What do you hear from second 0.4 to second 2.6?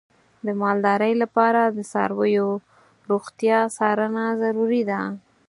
د مالدارۍ لپاره د څارویو